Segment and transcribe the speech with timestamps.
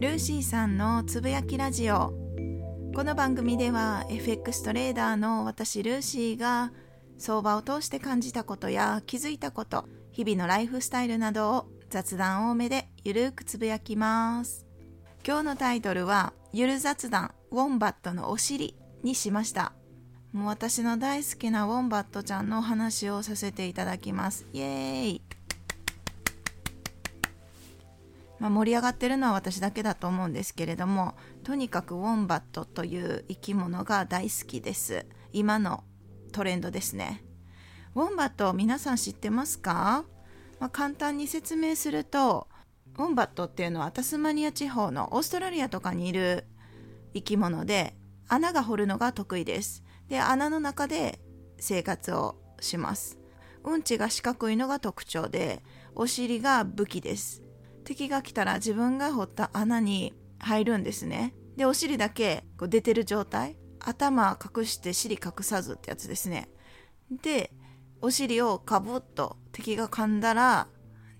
[0.00, 2.12] ルーシーさんのつぶやきラジオ。
[2.94, 6.70] この番組では FX トレーダーの私ルーシーが
[7.16, 14.68] 相場を通して感じたことや気づいたこと日々のライフスタイルなどを雑談多めでゆるくつぶやきます。
[15.26, 19.72] 今日のタイトルはゆる雑談ウォンバットのお尻にしました。
[20.32, 24.46] もう私の大好きなウォンバットちゃんのお話をさせていただきます。
[24.52, 25.27] イエーイ。
[28.38, 35.06] まあ、盛り上がってるのは私だけだと思うんですけれどもとにかくウォンバットという生き物が大好きです。
[35.32, 35.84] 今の
[36.32, 37.24] トレンドですね。
[37.94, 40.04] ウォンバット皆さん知ってますか、
[40.60, 42.46] まあ、簡単に説明すると
[42.96, 46.46] ウォンバットっていうのはタスマニア地方のオーストラリアとかにいる
[47.14, 47.96] 生き物で
[48.28, 49.82] 穴が掘るのが得意です。
[50.08, 51.20] で穴の中で
[51.58, 53.18] 生活をします。
[53.64, 55.62] うんちが四角いのが特徴で
[55.94, 57.42] お尻が武器です。
[57.88, 61.32] 敵が来たら自分が掘った穴に入るんですね。
[61.56, 63.56] でお尻だけこう出てる状態。
[63.80, 66.50] 頭隠して尻隠さずってやつですね。
[67.10, 67.50] で
[68.02, 70.68] お尻をかぶっと敵が噛んだら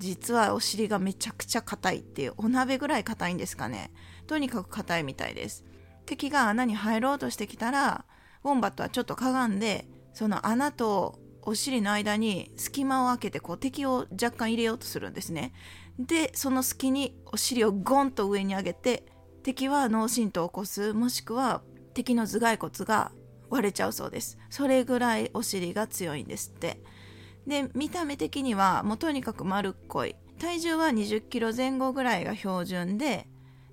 [0.00, 3.92] 実はお尻がめちゃくちゃ硬いっていうお鍋ぐらい硬いんですかね。
[4.26, 5.64] とにかく硬いみたいです。
[6.04, 8.06] 敵が穴に入ろうとしてきたら
[8.42, 15.52] ウォンバットはちょっとかがんでその穴とお尻の間に隙間を空けてこう敵を若干入れようとするんですね。
[15.98, 19.06] でその隙にお尻をゴンと上に上げて
[19.42, 21.62] 敵は脳震盪を起こすもしくは
[21.94, 23.12] 敵の頭蓋骨が
[23.48, 24.38] 割れちゃうそうです。
[24.50, 26.80] それぐらいお尻が強いんですって。
[27.46, 30.16] で見た目的にはもうとにかく丸っこい。
[30.40, 33.28] 体重は20キロ前後ぐらいが標準で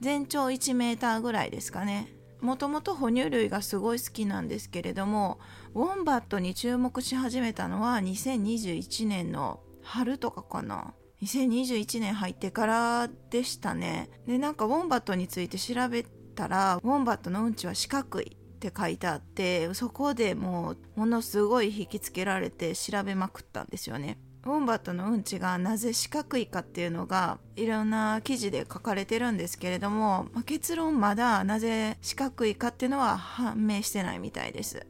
[0.00, 2.17] 全長1メーターぐらいですかね。
[2.40, 5.38] もともと哺乳類がすごい好きなんですけれども
[5.74, 10.94] ウォンバットに注目し始めたのは2021年の春とかかな。
[11.22, 14.08] 2021年入ってからでしたね。
[14.26, 16.04] でなんかウォンバットについて調べ
[16.34, 24.18] たらウォンバットのうんちは四角いって書いてあってそこでもうものすごい引きつけられて調べまくったんですよね。
[24.44, 34.86] ウォンバットのうんちがなぜ四角いかっていうのがいろんな記事で書かれてるんですけれども、まあ、結論まだなぜ四角いかっていうのは判明してないみたいです。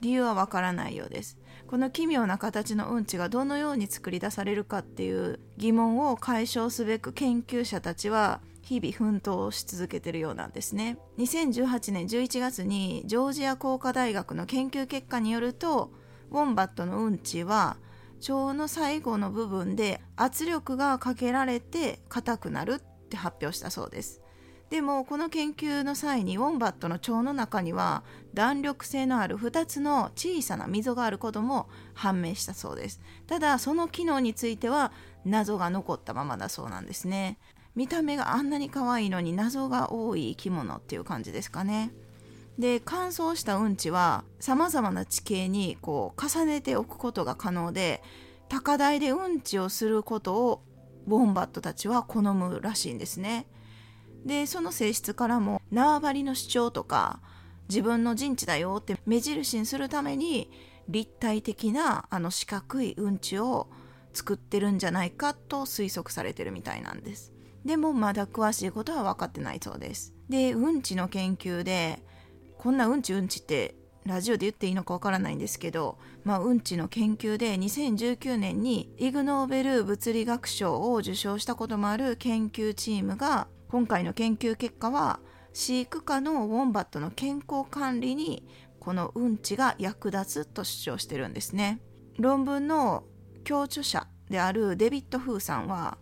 [0.00, 1.38] 理由はわからないようです。
[1.66, 10.98] この奇妙な形のうんちがどのように作り出されるかっていう疑問を解消すべく研究者たちは日々奮闘し続けてるようなんですね。
[11.18, 15.90] 2018年11月にジョージア工科大学の研究結果によると
[16.30, 17.76] ウォンバットのうんちは
[18.20, 24.20] 腸の最後の部分で圧力がかけられて硬くなるって発表したそうです。
[24.70, 28.02] でもこの研究の際にウォンバットの腸の中には
[28.34, 33.00] 弾力性のある2つの小さな溝があることも判明したそうです。
[33.26, 34.92] ただその機能については
[35.24, 37.38] 謎が残ったままだそうなんですね。
[37.74, 41.92] 見た目があんなに可愛いのに謎が多い生き物っていう感じですかね。
[42.58, 48.02] で乾燥したうんちはさまざまな地形にこう重ねておくことが可能で
[48.48, 50.62] 高台でうんちをすることを
[51.06, 53.46] ウォンバットたちは好むらしいんですね。
[54.24, 57.20] でその性質からも縄張りの主張とか
[57.68, 60.50] 自分の陣地だよって目印にするために
[60.88, 63.68] 立体的なあの四角いうんちを
[64.12, 67.32] 作ってるんじゃないかと推測されてるみたいなんです。
[67.64, 70.14] でもまだ詳しいことは分かってないそうです。
[70.28, 72.02] でうんちの研究で
[72.58, 85.20] こんなうんちうんちってラジオで言っていいのかわからないんですけど、まあ、うんちの研究で2019年にイグ・ノーベル物理学賞を受賞したこともある研究チームが今回の研究結果は
[85.52, 88.44] 飼育下のウォンバットの健康管理に
[88.80, 91.80] このうんちが役立つと主張してるんですね。
[92.18, 93.04] 論文の
[93.44, 95.98] 共著者であるデビッド・フーさんは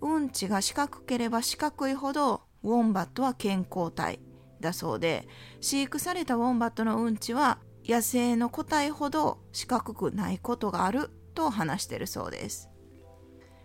[0.00, 4.20] うんちが四角ければ四角いほどウォンバットは健康体。
[4.60, 5.28] だそうで
[5.60, 12.68] 飼育されたウォンバットのうんちは野生の個体ほど四角くないことがあると話してるそうです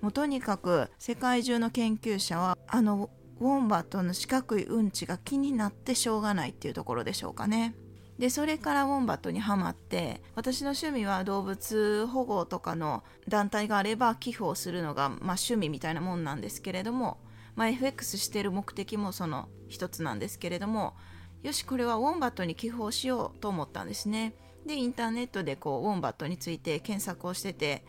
[0.00, 3.10] もうとにかく世界中の研究者はあの
[3.40, 7.74] ウォンバットの四角いうんちが気になってしょうがないっていうところでしょうかね。
[8.18, 17.18] でそれからウォンバットにはまって私の趣味は動物保護とかの団体があれば寄付をするのが、まあ、趣味みたいなもんなんですけれども、
[17.56, 20.94] まあ、FX してる目的もその一つなんですけれども
[21.42, 24.34] よしこれはウォンバットに寄付をしようと思ったんですね。
[24.66, 27.84] でインターネットでこうウォンバットについて検索をしてて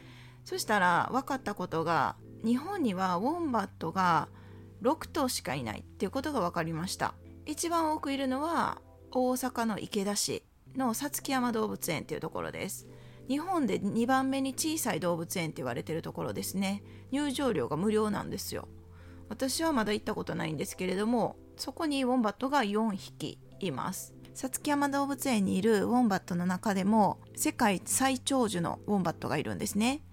[0.45, 2.15] そしたら分かったことが
[2.45, 4.29] 日本にはウォンバットが
[4.83, 7.15] 6頭しかいないっていうことが分かりました。
[7.45, 8.79] 一番多くいるのは
[9.11, 10.43] 大阪の池田市
[10.75, 12.87] のさつき山動物園っていうところです。
[13.27, 16.83] 日本で2番目に小さい動物園って言われてるところですね。
[17.11, 18.67] 入場料が無料なんですよ。
[19.29, 24.13] 私はまだ行ったことないんですけれどもそこにウォンバットが4匹います。
[24.33, 30.03] さつき山動物園にいるウォンバットの中でも世界最長寿のウォンバットがいるんですね。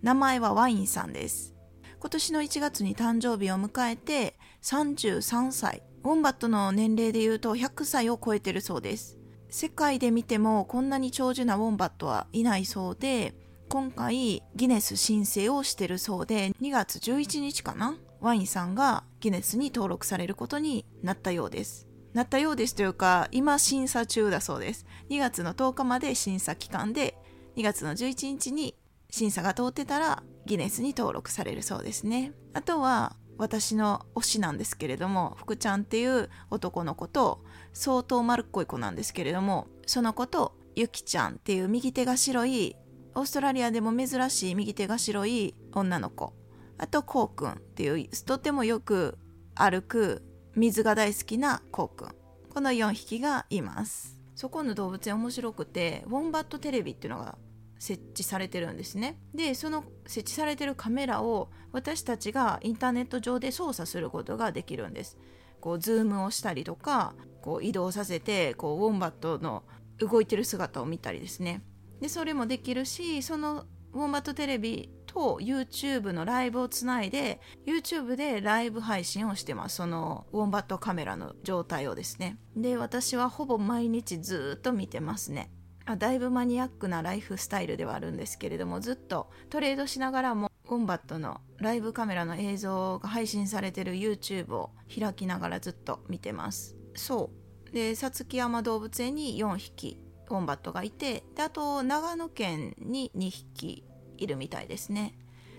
[0.00, 1.54] 名前はワインさんです。
[2.00, 5.82] 今年の1月に誕生日を迎えて33歳。
[6.02, 9.18] ウォンバットの年齢で言うと100歳を超えてるそうです。
[9.54, 13.34] 世界で見てもこんなに長寿なウォンバットはいないそうで
[13.68, 21.86] 今回ギネス申請をしてるそうで2月11日かなワインさんがギネスに登録されることになったようです。
[22.14, 24.86] なったようですというか今審査中だそうです。
[25.10, 27.18] 2月の10日まで審査期間で
[27.56, 28.76] 2月の11日に
[29.10, 32.32] 審査が通ってたらギネスに登録されるそうですね。
[32.54, 37.44] あとは私の推しなんですけれども福ちゃんっていう男の子と
[37.74, 42.74] 相当丸っこい子なんですけれどもその子とゆきちゃんっていう右手が白い
[43.14, 46.32] オーストラリアでも珍しい右手が白い女の子。
[46.78, 49.18] あとこうくんっていうとてもよく
[49.54, 50.22] 歩く
[50.56, 52.14] 水が大好きなこうくん
[52.52, 54.16] この4匹がいます。
[54.34, 57.38] そこの動物園面白くてウォンバットテレビっていうのが
[57.78, 59.18] 設置されてるんですね。
[59.34, 65.18] でその設置されてるカメラを私たちがインターネット上で操作することができるんです。
[65.60, 69.64] こうズームをしたりとかこう移動させてこうウォンバットの
[69.98, 71.62] 動いてる姿を見たりですね。
[72.00, 79.76] でそれもできるしそのウォンバットテレビと YouTube のライブをつないで YouTube でライブ配信をしてます。
[79.76, 82.38] そのウォンバットカメラの状態をですね。
[82.56, 85.50] で私はほぼ毎日ずっと見てますね。
[85.86, 96.76] あだいぶマニアックなライフスタイルではあるんですけれどもずっとトレードしながらもウォンバットのライブカメラの映像が配信されてる YouTube を開きながらずっと見てます。
[96.94, 97.30] そ
[97.70, 97.72] う。
[97.72, 100.00] でさつき山動物園に4匹
[100.30, 103.84] ウォンバットがいてであと長野県に2匹
[104.18, 105.14] いるみたいですね。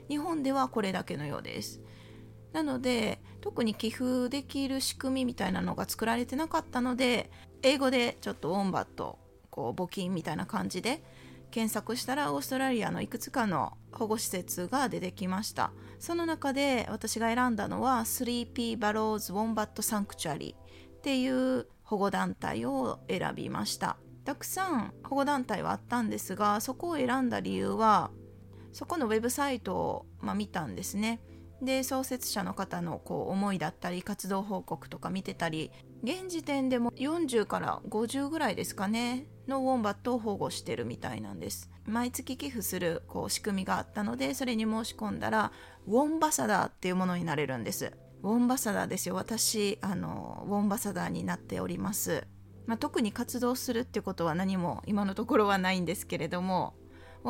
[0.07, 1.81] 日本ではこれだけのようです。
[2.53, 7.29] なので特に寄付できる仕組みみたいなのが作られてなかったので
[7.63, 9.19] 英語でちょっとウォンバット
[9.49, 11.03] こう募金みたいな感じで
[11.51, 15.71] 検索したらオーストラリアのいくつかの保護施設が出てきました。
[15.99, 23.97] その中で私が選んだのは 3P バローズ・ウォンバット・サンクチュアリーっていう保護団体を選びました。
[24.25, 28.09] たくさん保護団体はあったんですがそこを選んだ理由は
[28.75, 31.22] そこのウェブサイトを、まあ、見たんですね。
[31.62, 35.72] で創設者の方のこう思いだったり活動報告とか見てたり
[36.04, 41.72] 現時点でも40から50ぐらいですかねのウォンバットを保護してるみたいなんです。
[41.86, 45.54] 毎月寄付するこう仕組みがあったのでそれに申し込んだら
[45.88, 47.94] ウォンバサダーっていうものになれるんです。
[48.24, 49.16] ウォンバサダーですよ。
[49.16, 52.27] 私あのウォンバサダーになっております。
[52.66, 56.74] まあ、特に活動するってことは何も今のところはないんですけれども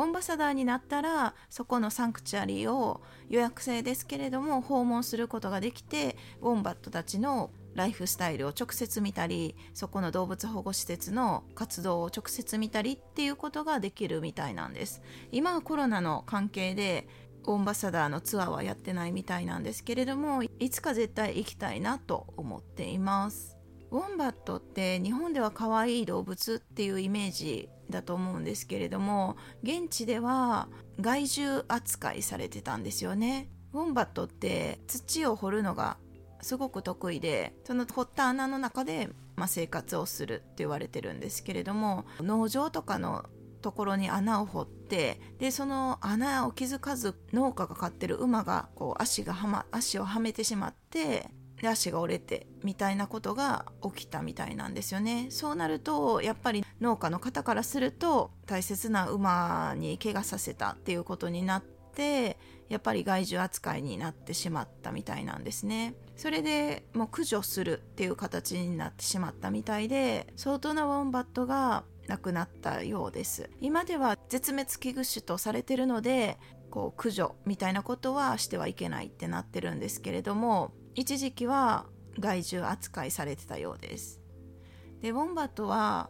[0.03, 15.01] ンバサダーになったらそこのサンクチュアリーを予約制ですけれども訪問することができてウォンバットたちのライフスタイルを直接見たりそこの動物保護施設の活動を直接見たりっていうことができるみたいなんです。
[15.31, 17.07] 今はコロナの関係で
[17.45, 23.57] オンバサダーのツアーはやってないみたいなんですけれどもいつか絶対行きたいなと思っています。
[23.91, 30.67] ウォンバットって日本では可愛い動物っていうイメージだと思うんですけれども現地では
[30.99, 33.49] 害獣扱いされてたんですよね。
[33.73, 35.97] ウォンバットって土を掘るのが
[36.41, 43.25] すごく得意でその掘った穴の中で、まあ、生活をするって言われてるんですけれども農場とかの
[43.61, 51.31] ところに穴を掘ってでその穴を気づかず農家が飼ってる馬がこう足がは、ま、足をはめてしまって
[51.65, 55.27] で足が折れてみたいなことが起きたみたいなんですよね。
[55.31, 62.37] そうなるとやっぱり農家の方からすると大切な馬に怪我させたっていうことになって
[62.69, 65.95] やっぱり害獣扱いになってしまったみたいなんですね。
[66.15, 73.49] それでもう駆除するっていう形になってしまったみたいで相当なウォンバットが亡くなったようです。
[73.59, 76.37] 今では絶滅危惧種とされてるので
[76.69, 81.85] こう駆除みたいなことはしてはいけないってなってるんですけれども一時期は
[82.19, 84.21] 害獣扱いされてたようです。
[85.01, 86.09] でウォンバットは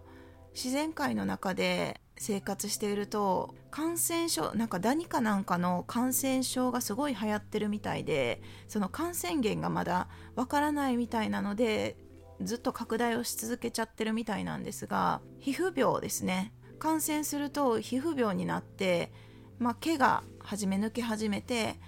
[0.54, 11.98] 自然界の中で生活していると感染症なんかダニかなんかの感染症がすごい流行ってるみたいでその感染源がまだわからないみたいなので
[12.42, 16.54] ずっと拡大をし続けちゃってるみたいなんですが皮膚病ですね。
[16.77, 19.12] 感染すると皮膚病になって、
[19.60, 21.80] まあ、毛が初め抜け始めて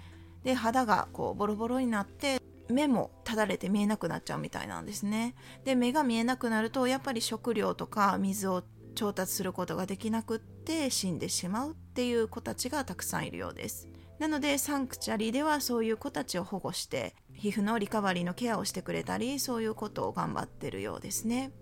[0.42, 5.34] で肌がこうボロボロになって目もただれて見えなくなっちゃうみたいなんですね。
[5.64, 8.62] で目が見えなくなるとやっぱり食料とか水を
[8.94, 13.88] 調達することができなくって死んでしまうっていう子たちがたくさんいるようです。
[14.18, 21.52] なのでサンクチャリではそういう子たちを保護して皮膚のリカバリーのケアをしてくれたりそういうことを頑張ってるようですね。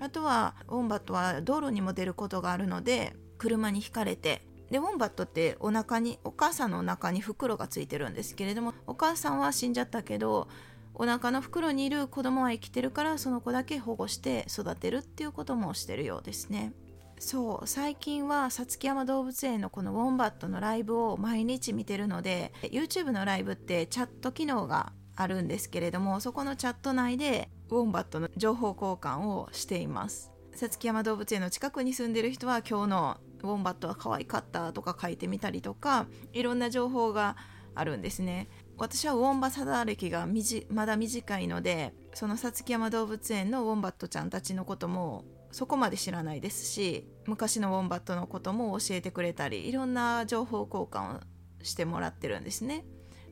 [0.00, 10.48] あとはウォンバットは道路にも出ることがあるので車にひかれてでウォンバットってお腹にお母さんのお腹に袋がついてるんですけれどもお母さんは死んじゃったけど
[10.94, 16.72] お腹の袋にいる子供は生きてるからその子だけ保護して育てるっていうこともしてるようですね。
[17.18, 30.32] そう最近はさつき山動物園のこのウォンバットのライブを毎日見てるので YouTube のライブってチャット機能があるんですけれどもそこのチャット内でウォンバットの情報交換をしています。
[30.54, 37.36] さつき山動物園の近くに住んでる人は今日のウォンバットは可愛かったとか書いてみたりとかいろんな情報が
[37.74, 38.48] あるんですね。
[38.78, 40.26] 私はウォンバサダー歴が
[40.70, 51.20] まだ短いのでそのさつき山動物園のウォンバットちゃんたちのこともそこまで知らないですし昔のウォンバットのことも教えてくれたりいろんな情報交換を
[51.62, 52.84] してもらってるんですね。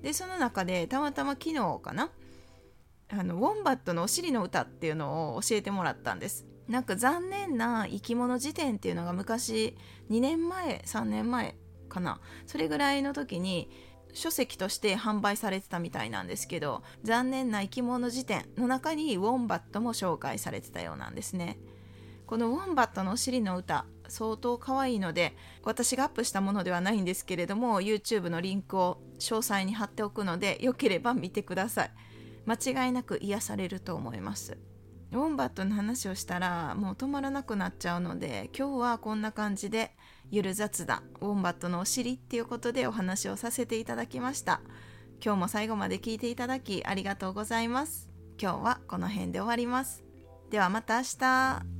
[0.02, 2.10] でその中でたまたま昨日かな
[3.08, 6.46] あのウォンバットのお尻の歌っていうのを教えてもらったんです。
[6.68, 9.76] なんか残念な生き物辞典っていうのが昔
[10.10, 11.56] 2年前3年前
[11.88, 12.20] かな。
[12.46, 13.70] それぐらいの時に
[14.12, 21.58] 書籍として販売されてたみたいなんですけど残念な生き物辞典の中にウォンバットも紹介されてたようなんですね。
[22.26, 31.90] このウォンバットのお尻の歌相当可愛いので私がアップしたものではないんですけれども YouTube のリンクを詳細に貼っておくのでよければ見てください
[32.46, 34.56] 間違いなく癒されると思います
[35.12, 39.96] ウォンバットの話をしたらもう止まらなくなっちゃうので今日はこんな感じで
[40.30, 44.60] ゆる雑談ウォンバットのお尻っていうことでお話をさせていただきました。
[45.22, 48.08] 今日も最後まで聞いていただきありがとうございます
[48.40, 50.02] 今日はこの辺で終わります。
[50.50, 51.79] ではまた明日